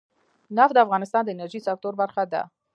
نفت 0.57 0.73
د 0.75 0.77
افغانستان 0.85 1.21
د 1.23 1.29
انرژۍ 1.33 1.59
سکتور 1.67 1.93
برخه 2.01 2.23
ده. 2.33 2.41